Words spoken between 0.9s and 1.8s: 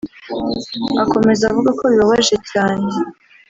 Akomeza avuga